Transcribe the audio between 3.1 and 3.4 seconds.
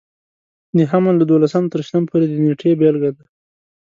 ده.